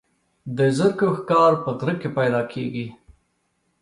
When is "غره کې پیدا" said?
1.77-2.41